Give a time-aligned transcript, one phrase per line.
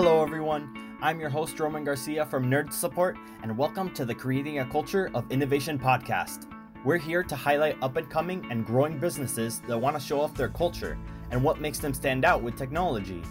[0.00, 0.96] Hello, everyone.
[1.02, 5.10] I'm your host, Roman Garcia from Nerds Support, and welcome to the Creating a Culture
[5.12, 6.46] of Innovation podcast.
[6.84, 10.36] We're here to highlight up and coming and growing businesses that want to show off
[10.36, 10.96] their culture
[11.32, 13.24] and what makes them stand out with technology.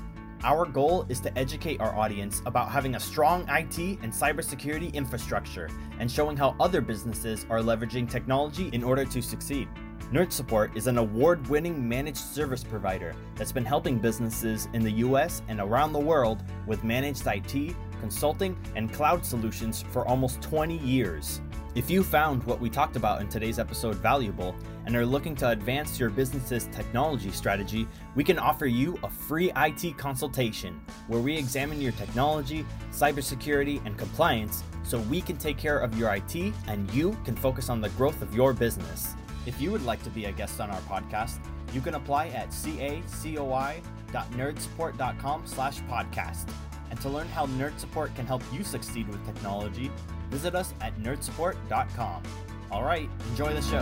[0.44, 5.70] Our goal is to educate our audience about having a strong IT and cybersecurity infrastructure
[6.00, 9.70] and showing how other businesses are leveraging technology in order to succeed.
[10.12, 14.92] Nerds Support is an award winning managed service provider that's been helping businesses in the
[15.04, 20.78] US and around the world with managed IT, consulting, and cloud solutions for almost 20
[20.78, 21.42] years.
[21.76, 25.50] If you found what we talked about in today's episode valuable and are looking to
[25.50, 30.80] advance your business's technology strategy, we can offer you a free IT consultation
[31.10, 36.16] where we examine your technology, cybersecurity, and compliance so we can take care of your
[36.16, 39.14] IT and you can focus on the growth of your business.
[39.48, 41.40] If you would like to be a guest on our podcast,
[41.74, 46.50] you can apply at cacoi.nerdsupport.com slash podcast.
[46.90, 49.90] And to learn how Nerds Support can help you succeed with technology,
[50.30, 52.24] visit us at nerdsupport.com.
[52.72, 53.80] All right, enjoy the show.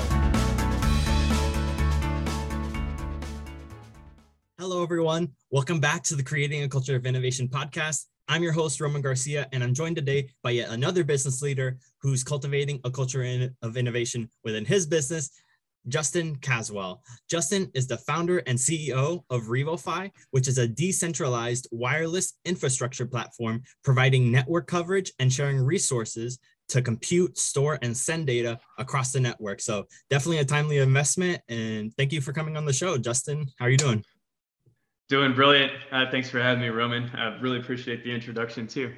[4.59, 5.29] Hello, everyone.
[5.49, 8.05] Welcome back to the Creating a Culture of Innovation podcast.
[8.27, 12.23] I'm your host, Roman Garcia, and I'm joined today by yet another business leader who's
[12.23, 15.31] cultivating a culture in, of innovation within his business
[15.87, 17.01] Justin Caswell.
[17.29, 23.61] Justin is the founder and CEO of RevoFi, which is a decentralized wireless infrastructure platform
[23.83, 29.61] providing network coverage and sharing resources to compute, store, and send data across the network.
[29.61, 31.41] So definitely a timely investment.
[31.47, 33.45] And thank you for coming on the show, Justin.
[33.59, 34.03] How are you doing?
[35.07, 35.71] Doing brilliant.
[35.91, 37.09] Uh, thanks for having me, Roman.
[37.15, 38.91] I really appreciate the introduction too.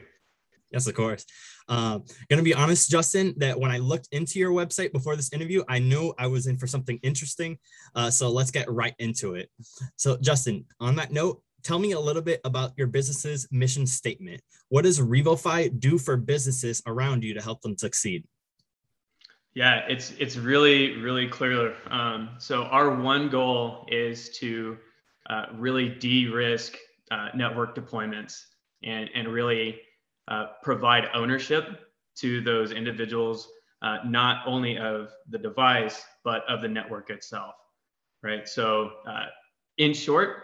[0.72, 1.26] Yes, of course.
[1.68, 5.64] Uh, gonna be honest, Justin, that when I looked into your website before this interview,
[5.68, 7.58] I knew I was in for something interesting.
[7.96, 9.50] Uh, so let's get right into it.
[9.96, 14.42] So, Justin, on that note, tell me a little bit about your business's mission statement.
[14.70, 18.24] What does RevoFi do for businesses around you to help them succeed?
[19.54, 21.76] Yeah, it's it's really really clear.
[21.90, 24.78] Um, so our one goal is to
[25.30, 26.78] uh, really de-risk
[27.10, 28.46] uh, network deployments
[28.84, 29.82] and and really
[30.28, 31.66] uh, provide ownership
[32.18, 33.50] to those individuals,
[33.82, 37.56] uh, not only of the device, but of the network itself,
[38.24, 38.48] right?
[38.48, 39.26] So uh,
[39.78, 40.44] in short,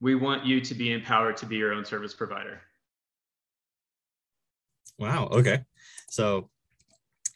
[0.00, 2.60] we want you to be empowered to be your own service provider.
[4.98, 5.28] Wow.
[5.32, 5.64] Okay.
[6.08, 6.50] So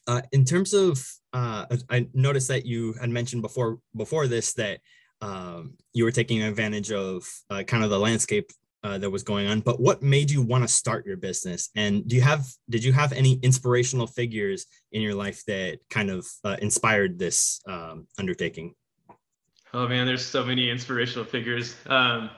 [0.06, 4.80] uh, in terms of, uh, I noticed that you had mentioned before before this that
[5.20, 8.50] um, you were taking advantage of uh, kind of the landscape
[8.84, 11.70] uh, that was going on but what made you want to start your business?
[11.74, 16.10] And do you have did you have any inspirational figures in your life that kind
[16.10, 18.74] of uh, inspired this um, undertaking?
[19.74, 21.76] Oh man there's so many inspirational figures.
[21.86, 22.30] Um,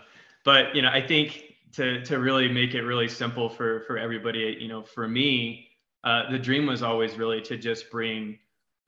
[0.44, 4.56] but you know i think to to really make it really simple for for everybody
[4.60, 5.68] you know for me
[6.02, 8.38] uh, the dream was always really to just bring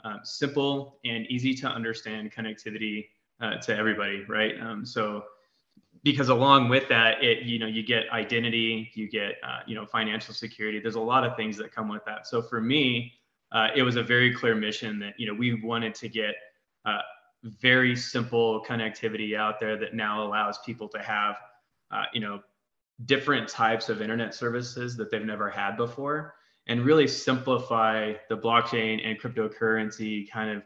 [0.04, 3.06] um, simple and easy to understand connectivity
[3.40, 4.54] uh, to everybody right?
[4.60, 5.24] Um, so
[6.04, 9.86] because along with that it you know you get identity you get uh, you know
[9.86, 10.80] financial security.
[10.80, 12.26] There's a lot of things that come with that.
[12.26, 13.12] So for me
[13.52, 16.34] uh, it was a very clear mission that you know we wanted to get
[16.84, 16.98] uh,
[17.44, 21.36] very simple connectivity out there that now allows people to have
[21.90, 22.40] uh, you know
[23.04, 26.34] different types of internet services that they've never had before
[26.68, 30.62] and really simplify the blockchain and cryptocurrency kind of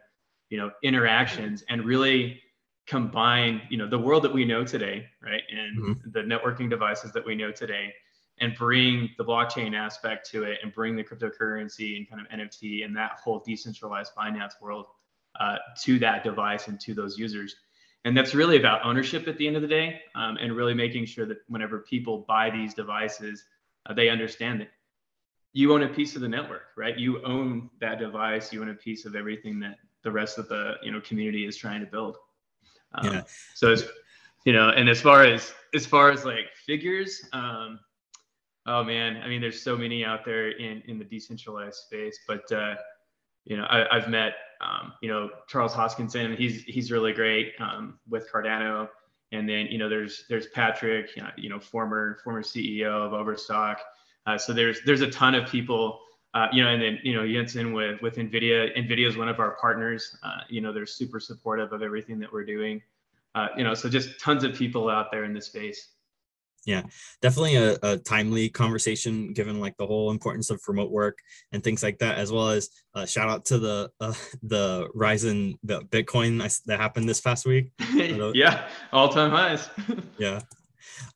[0.50, 2.40] you know interactions and really
[2.86, 6.10] combine you know the world that we know today right and mm-hmm.
[6.10, 7.92] the networking devices that we know today
[8.38, 12.84] and bring the blockchain aspect to it and bring the cryptocurrency and kind of nft
[12.84, 14.86] and that whole decentralized finance world
[15.40, 17.56] uh, to that device and to those users.
[18.04, 21.06] And that's really about ownership at the end of the day um, and really making
[21.06, 23.44] sure that whenever people buy these devices
[23.86, 24.68] uh, they understand that
[25.52, 26.96] you own a piece of the network right?
[26.98, 28.52] You own that device.
[28.52, 31.56] You own a piece of everything that the rest of the you know community is
[31.56, 32.16] trying to build
[32.96, 33.22] um, yeah.
[33.54, 33.84] So it's,
[34.44, 37.80] you know, and as far as as far as like figures, um,
[38.66, 42.50] oh man, I mean, there's so many out there in in the decentralized space, but
[42.52, 42.74] uh,
[43.44, 46.36] you know, I, have met um, you know Charles Hoskinson.
[46.36, 48.88] He's he's really great um, with Cardano,
[49.32, 53.80] and then you know there's there's Patrick, you know, former former CEO of Overstock.
[54.26, 56.00] Uh, so there's there's a ton of people
[56.34, 58.76] uh, you know, and then you know Jensen with with Nvidia.
[58.76, 60.16] Nvidia is one of our partners.
[60.22, 62.82] Uh, you know, they're super supportive of everything that we're doing.
[63.34, 65.90] Uh, you know, so just tons of people out there in this space.
[66.66, 66.82] Yeah,
[67.22, 71.20] definitely a, a, timely conversation given like the whole importance of remote work
[71.52, 74.12] and things like that, as well as uh, shout out to the uh,
[74.42, 77.70] the rise in the Bitcoin that happened this past week.
[77.94, 79.70] yeah, all time highs.
[80.18, 80.40] yeah.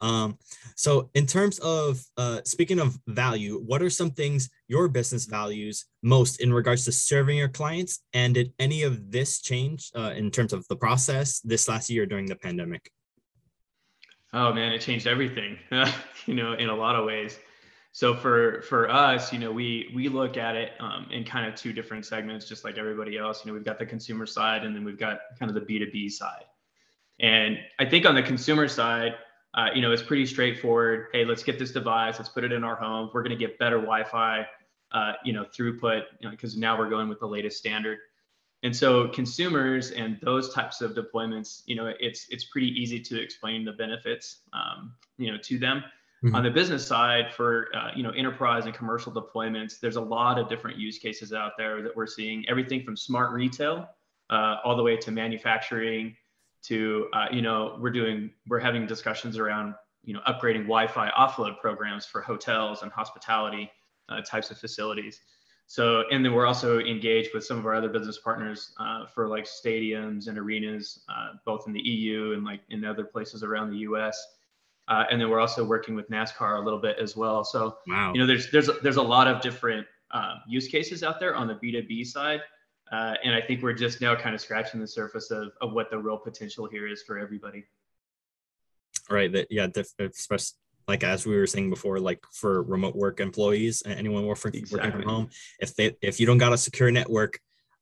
[0.01, 0.39] Um,
[0.77, 5.87] so, in terms of uh, speaking of value, what are some things your business values
[6.03, 8.01] most in regards to serving your clients?
[8.13, 12.07] And did any of this change uh, in terms of the process this last year
[12.07, 12.91] during the pandemic?
[14.33, 15.59] Oh man, it changed everything.
[16.27, 17.39] you know, in a lot of ways.
[17.93, 21.57] So for for us, you know, we we look at it um, in kind of
[21.57, 23.45] two different segments, just like everybody else.
[23.45, 25.79] You know, we've got the consumer side, and then we've got kind of the B
[25.79, 26.45] two B side.
[27.19, 29.15] And I think on the consumer side,
[29.55, 31.09] uh, you know, it's pretty straightforward.
[31.13, 32.19] Hey, let's get this device.
[32.19, 33.11] Let's put it in our home.
[33.13, 34.47] We're going to get better Wi-Fi,
[34.93, 37.99] uh, you know, throughput, because you know, now we're going with the latest standard.
[38.63, 43.21] And so consumers and those types of deployments, you know, it's it's pretty easy to
[43.21, 45.83] explain the benefits, um, you know, to them.
[46.23, 46.35] Mm-hmm.
[46.35, 50.39] On the business side, for uh, you know, enterprise and commercial deployments, there's a lot
[50.39, 52.47] of different use cases out there that we're seeing.
[52.49, 53.89] Everything from smart retail
[54.29, 56.15] uh, all the way to manufacturing,
[56.63, 59.75] to uh, you know we're doing we're having discussions around
[60.05, 63.71] you know upgrading wi-fi offload programs for hotels and hospitality
[64.09, 65.21] uh, types of facilities.
[65.67, 69.29] So and then we're also engaged with some of our other business partners uh, for
[69.29, 73.71] like stadiums and arenas uh, both in the eu and like in other places around
[73.71, 74.21] the us
[74.91, 77.45] uh, and then we're also working with nascar a little bit as well.
[77.45, 78.13] So wow.
[78.13, 81.47] you know there's there's there's a lot of different um, use cases out there on
[81.47, 82.41] the b2b side
[82.91, 85.91] uh, and I think we're just now kind of scratching the surface of, of what
[85.91, 87.65] the real potential here is for everybody.
[89.09, 89.33] Right.
[89.33, 90.57] That yeah, especially
[90.89, 94.79] like as we were saying before, like for remote work employees, anyone working exactly.
[94.79, 97.39] working from home, if they if you don't got a secure network,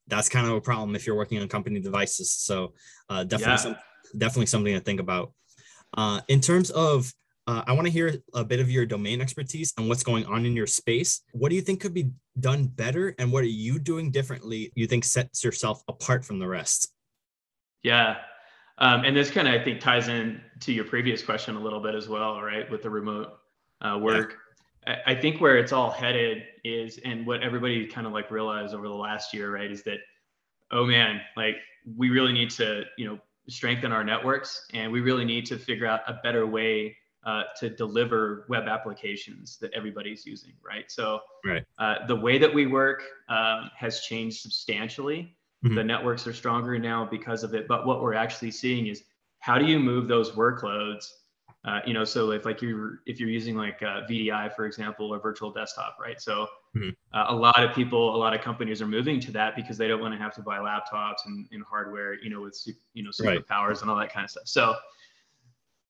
[0.06, 2.30] that's kind of a problem if you're working on company devices.
[2.30, 2.74] So
[3.08, 3.56] uh, definitely, yeah.
[3.56, 3.76] some,
[4.16, 5.32] definitely something to think about.
[5.96, 7.12] Uh, in terms of
[7.48, 10.44] uh, I want to hear a bit of your domain expertise and what's going on
[10.44, 11.22] in your space.
[11.32, 14.70] What do you think could be done better, and what are you doing differently?
[14.74, 16.92] You think sets yourself apart from the rest?
[17.82, 18.16] Yeah,
[18.76, 21.80] um, and this kind of I think ties in to your previous question a little
[21.80, 22.70] bit as well, right?
[22.70, 23.38] With the remote
[23.80, 24.34] uh, work,
[24.86, 24.96] yeah.
[25.06, 28.74] I, I think where it's all headed is, and what everybody kind of like realized
[28.74, 30.00] over the last year, right, is that
[30.70, 31.56] oh man, like
[31.96, 33.18] we really need to you know
[33.48, 36.94] strengthen our networks, and we really need to figure out a better way
[37.28, 40.90] uh, to deliver web applications that everybody's using, right?
[40.90, 41.62] So right.
[41.78, 45.36] Uh, the way that we work um, has changed substantially.
[45.62, 45.74] Mm-hmm.
[45.74, 47.68] The networks are stronger now because of it.
[47.68, 49.04] But what we're actually seeing is
[49.40, 51.04] how do you move those workloads?
[51.66, 55.12] Uh, you know, so if like you're if you're using like uh, VDI for example
[55.12, 56.18] or virtual desktop, right?
[56.18, 56.90] So mm-hmm.
[57.12, 59.88] Uh, a lot of people, a lot of companies are moving to that because they
[59.88, 62.58] don't want to have to buy laptops and, and hardware, you know, with
[62.94, 63.82] you know superpowers right.
[63.82, 64.44] and all that kind of stuff.
[64.46, 64.74] So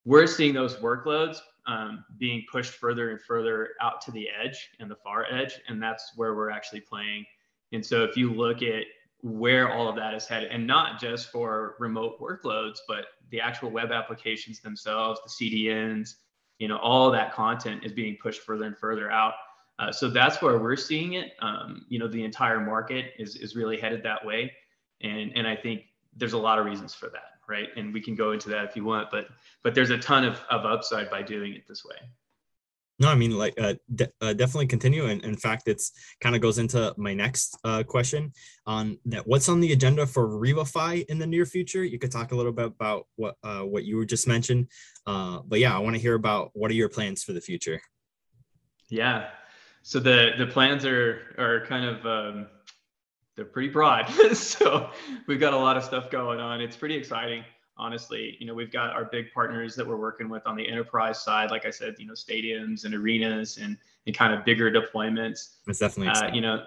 [0.08, 4.90] we're seeing those workloads um, being pushed further and further out to the edge and
[4.90, 7.26] the far edge, and that's where we're actually playing.
[7.72, 8.84] And so if you look at
[9.20, 13.70] where all of that is headed, and not just for remote workloads, but the actual
[13.70, 16.14] web applications themselves, the CDNs,
[16.58, 19.34] you know, all that content is being pushed further and further out.
[19.78, 21.32] Uh, so that's where we're seeing it.
[21.42, 24.50] Um, you know, the entire market is is really headed that way,
[25.02, 25.82] and and I think
[26.16, 27.68] there's a lot of reasons for that right?
[27.76, 29.28] And we can go into that if you want, but
[29.62, 31.96] but there's a ton of, of upside by doing it this way.
[33.00, 35.06] No, I mean, like, uh, de- uh, definitely continue.
[35.06, 38.32] And in fact, it's kind of goes into my next uh, question
[38.66, 39.24] on that.
[39.24, 41.84] What's on the agenda for RevoFi in the near future?
[41.84, 44.66] You could talk a little bit about what uh, what you were just mentioned.
[45.06, 47.80] Uh, but yeah, I want to hear about what are your plans for the future.
[48.90, 49.28] Yeah,
[49.82, 52.46] so the the plans are are kind of um,
[53.38, 54.08] they're pretty broad.
[54.34, 54.90] so
[55.28, 56.60] we've got a lot of stuff going on.
[56.60, 57.44] It's pretty exciting,
[57.76, 58.36] honestly.
[58.40, 61.52] You know, we've got our big partners that we're working with on the enterprise side,
[61.52, 65.58] like I said, you know, stadiums and arenas and, and kind of bigger deployments.
[65.68, 66.64] It's definitely, uh, you know,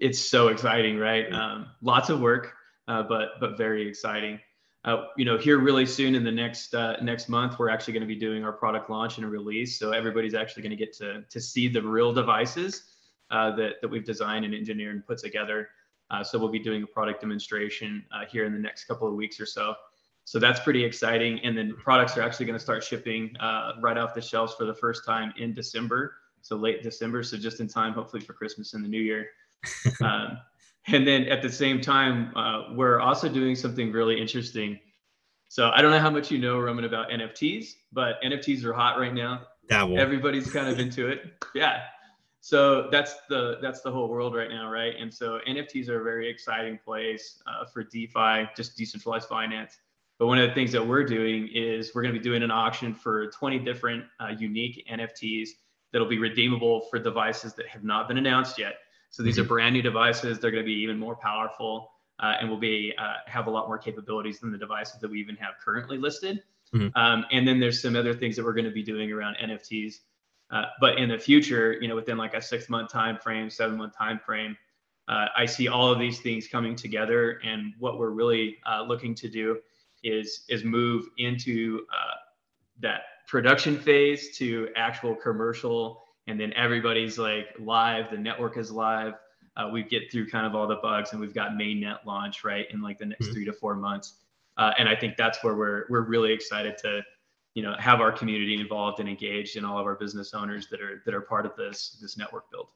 [0.00, 1.32] it's so exciting, right?
[1.32, 2.52] Um, lots of work,
[2.88, 4.40] uh, but but very exciting.
[4.84, 8.00] Uh, you know, here really soon in the next uh, next month, we're actually going
[8.00, 9.78] to be doing our product launch and release.
[9.78, 12.94] So everybody's actually going to get to to see the real devices
[13.30, 15.68] uh, that that we've designed and engineered and put together.
[16.10, 19.14] Uh, so we'll be doing a product demonstration uh, here in the next couple of
[19.14, 19.74] weeks or so.
[20.24, 21.40] So that's pretty exciting.
[21.40, 24.64] And then products are actually going to start shipping uh, right off the shelves for
[24.64, 26.14] the first time in December.
[26.42, 27.22] So late December.
[27.22, 29.28] So just in time, hopefully for Christmas and the New Year.
[30.02, 30.38] um,
[30.86, 34.78] and then at the same time, uh, we're also doing something really interesting.
[35.48, 38.98] So I don't know how much you know, Roman, about NFTs, but NFTs are hot
[38.98, 39.42] right now.
[39.68, 39.98] Dabble.
[39.98, 41.42] Everybody's kind of into it.
[41.54, 41.82] Yeah
[42.48, 46.02] so that's the that's the whole world right now right and so nfts are a
[46.02, 49.80] very exciting place uh, for defi just decentralized finance
[50.18, 52.50] but one of the things that we're doing is we're going to be doing an
[52.50, 55.50] auction for 20 different uh, unique nfts
[55.92, 58.76] that'll be redeemable for devices that have not been announced yet
[59.10, 59.44] so these mm-hmm.
[59.44, 61.90] are brand new devices they're going to be even more powerful
[62.20, 65.20] uh, and will be uh, have a lot more capabilities than the devices that we
[65.20, 66.42] even have currently listed
[66.74, 66.98] Mm-hmm.
[66.98, 70.00] Um, and then there's some other things that we're going to be doing around NFTs.
[70.50, 73.76] Uh, but in the future, you know, within like a six month time frame, seven
[73.76, 74.56] month time frame,
[75.08, 77.40] uh, I see all of these things coming together.
[77.44, 79.58] And what we're really uh, looking to do
[80.04, 82.16] is is move into uh,
[82.80, 88.10] that production phase to actual commercial, and then everybody's like live.
[88.10, 89.14] The network is live.
[89.56, 92.66] Uh, we get through kind of all the bugs, and we've got mainnet launch right
[92.72, 93.34] in like the next mm-hmm.
[93.34, 94.14] three to four months.
[94.56, 97.02] Uh, and I think that's where we're we're really excited to
[97.58, 100.80] you know have our community involved and engaged and all of our business owners that
[100.80, 102.68] are that are part of this this network build.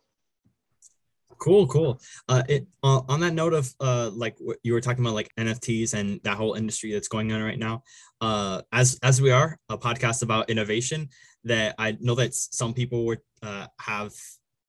[1.38, 2.00] Cool cool.
[2.28, 5.30] Uh, it, uh, on that note of uh, like what you were talking about like
[5.38, 7.84] nfts and that whole industry that's going on right now
[8.20, 11.08] uh, as as we are a podcast about innovation
[11.44, 14.12] that i know that some people would uh, have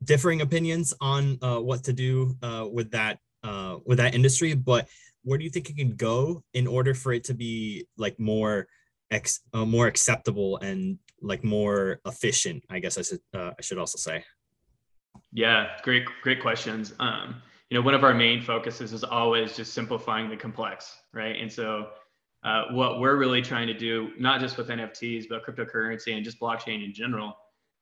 [0.03, 4.87] differing opinions on uh, what to do uh, with that uh, with that industry but
[5.23, 8.67] where do you think it can go in order for it to be like more
[9.13, 13.77] ex, uh, more acceptable and like more efficient i guess i should uh, i should
[13.77, 14.23] also say.
[15.31, 16.93] Yeah great great questions.
[16.99, 21.35] Um you know one of our main focuses is always just simplifying the complex right?
[21.39, 21.89] And so
[22.43, 26.39] uh, what we're really trying to do not just with nfts but cryptocurrency and just
[26.39, 27.33] blockchain in general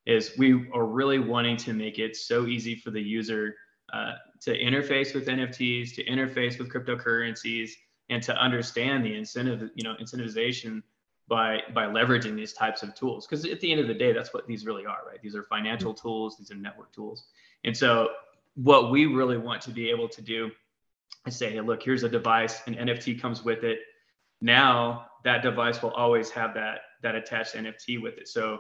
[0.06, 3.56] is we are really wanting to make it so easy for the user
[3.94, 7.72] uh, to interface with nfts to interface with cryptocurrencies
[8.10, 10.82] and to understand the incentive you know incentivization
[11.32, 13.26] by by leveraging these types of tools.
[13.26, 15.20] Because at the end of the day that's what these really are right?
[15.24, 16.08] These are financial mm-hmm.
[16.08, 17.24] tools these are network tools.
[17.64, 18.10] And so
[18.56, 20.52] what we really want to be able to do
[21.26, 23.80] is say hey look here's a device an nft comes with it.
[24.42, 28.28] Now that device will always have that that attached nft with it.
[28.28, 28.60] So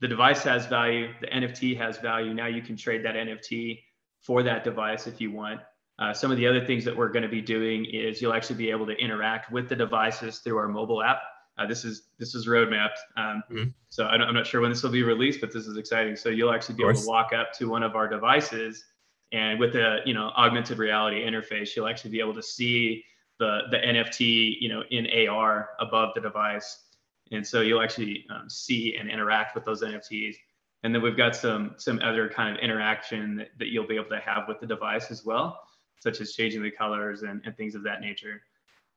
[0.00, 2.32] the device has value the nft has value.
[2.32, 3.82] Now you can trade that nft
[4.20, 5.60] for that device if you want.
[5.98, 8.56] Uh, some of the other things that we're going to be doing is you'll actually
[8.56, 11.20] be able to interact with the devices through our mobile app
[11.56, 12.98] uh, this is this is roadmapped.
[13.16, 13.68] Um, mm-hmm.
[13.88, 16.16] So I am not sure when this will be released, but this is exciting.
[16.16, 18.84] So you'll actually be able to walk up to one of our devices,
[19.32, 23.04] and with the you know augmented reality interface, you'll actually be able to see
[23.38, 26.86] the the NFT you know in AR above the device,
[27.30, 30.34] and so you'll actually um, see and interact with those NFTs.
[30.82, 34.10] And then we've got some some other kind of interaction that, that you'll be able
[34.10, 35.60] to have with the device as well,
[36.00, 38.42] such as changing the colors and, and things of that nature.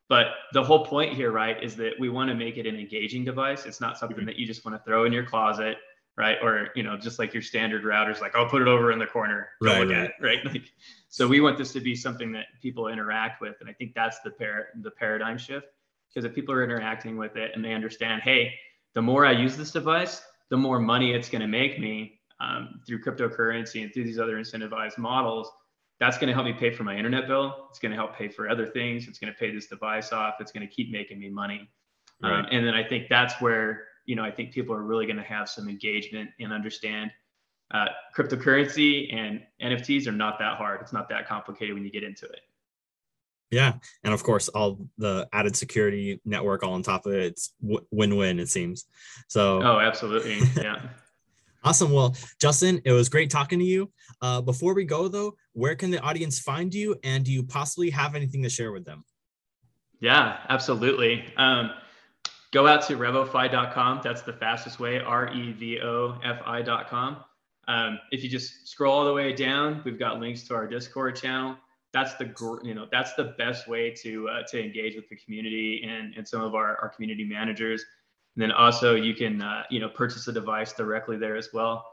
[0.09, 3.25] But the whole point here, right, is that we want to make it an engaging
[3.25, 3.65] device.
[3.65, 4.27] It's not something mm-hmm.
[4.27, 5.77] that you just want to throw in your closet,
[6.15, 6.37] right?
[6.41, 9.05] Or you know, just like your standard routers, like I'll put it over in the
[9.05, 10.05] corner, right, look right.
[10.05, 10.45] at right?
[10.45, 10.63] Like,
[11.09, 14.19] so we want this to be something that people interact with, and I think that's
[14.21, 15.67] the par- the paradigm shift.
[16.09, 18.53] Because if people are interacting with it and they understand, hey,
[18.93, 22.79] the more I use this device, the more money it's going to make me um,
[22.87, 25.51] through cryptocurrency and through these other incentivized models
[25.99, 27.67] that's going to help me pay for my internet bill.
[27.69, 29.07] It's going to help pay for other things.
[29.07, 30.35] It's going to pay this device off.
[30.39, 31.69] It's going to keep making me money.
[32.23, 32.39] Um, right.
[32.39, 35.17] Um, and then I think that's where, you know, I think people are really going
[35.17, 37.11] to have some engagement and understand
[37.73, 40.81] uh, cryptocurrency and NFTs are not that hard.
[40.81, 42.41] It's not that complicated when you get into it.
[43.49, 43.73] Yeah.
[44.03, 48.17] And of course, all the added security network all on top of it, it's win
[48.17, 48.85] win, it seems.
[49.29, 50.39] So, oh, absolutely.
[50.55, 50.81] Yeah.
[51.67, 51.91] Awesome.
[51.91, 53.91] Well, Justin, it was great talking to you.
[54.21, 57.89] Uh, before we go, though, where can the audience find you, and do you possibly
[57.89, 59.03] have anything to share with them?
[59.99, 61.25] Yeah, absolutely.
[61.35, 61.71] Um,
[62.53, 63.99] go out to revofi.com.
[64.01, 65.01] That's the fastest way.
[65.01, 67.17] R E V O F I.com.
[67.67, 71.17] Um, if you just scroll all the way down, we've got links to our Discord
[71.17, 71.57] channel.
[71.91, 72.33] That's the
[72.63, 76.25] you know that's the best way to uh, to engage with the community and and
[76.25, 77.83] some of our our community managers.
[78.37, 81.83] And then also you can, uh, you know, purchase a device directly there as well.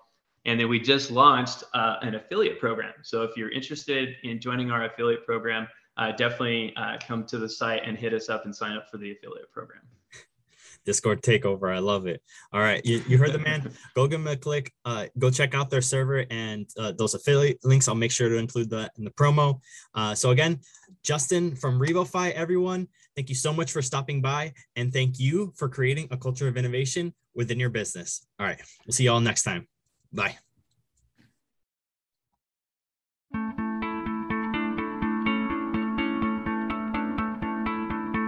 [0.45, 2.93] And then we just launched uh, an affiliate program.
[3.03, 7.49] So if you're interested in joining our affiliate program, uh, definitely uh, come to the
[7.49, 9.81] site and hit us up and sign up for the affiliate program.
[10.85, 11.75] Discord takeover.
[11.75, 12.21] I love it.
[12.53, 12.85] All right.
[12.85, 13.73] You, you heard the man.
[13.95, 14.71] go give them a click.
[14.85, 17.89] Uh, go check out their server and uh, those affiliate links.
[17.89, 19.61] I'll make sure to include that in the promo.
[19.95, 20.61] Uh, so, again,
[21.03, 24.52] Justin from RevoFi, everyone, thank you so much for stopping by.
[24.76, 28.26] And thank you for creating a culture of innovation within your business.
[28.38, 28.61] All right.
[28.87, 29.68] We'll see you all next time.
[30.12, 30.37] Bye.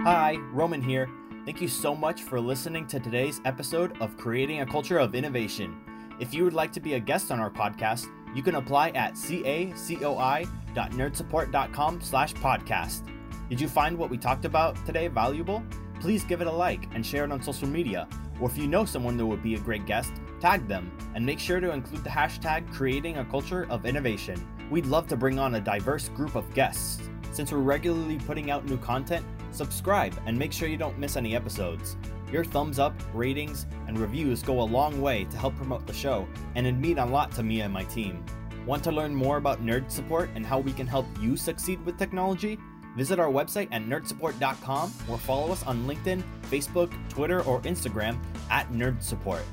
[0.03, 1.09] Hi, Roman here.
[1.45, 5.75] Thank you so much for listening to today's episode of Creating a Culture of Innovation.
[6.19, 9.13] If you would like to be a guest on our podcast, you can apply at
[9.15, 13.16] cacoi.nerdsupport.com slash podcast.
[13.49, 15.63] Did you find what we talked about today valuable?
[16.01, 18.05] Please give it a like and share it on social media.
[18.41, 20.11] Or if you know someone that would be a great guest,
[20.41, 24.45] tag them and make sure to include the hashtag creating a culture of innovation.
[24.69, 27.01] We'd love to bring on a diverse group of guests.
[27.31, 31.33] Since we're regularly putting out new content, subscribe and make sure you don't miss any
[31.33, 31.95] episodes.
[32.29, 36.27] Your thumbs up, ratings, and reviews go a long way to help promote the show,
[36.55, 38.25] and it mean a lot to me and my team.
[38.65, 41.97] Want to learn more about Nerds Support and how we can help you succeed with
[41.97, 42.59] technology?
[42.97, 48.17] Visit our website at nerdsupport.com or follow us on LinkedIn, Facebook, Twitter, or Instagram
[48.49, 49.43] at Nerds Support.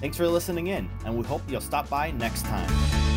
[0.00, 3.07] Thanks for listening in, and we hope you'll stop by next time.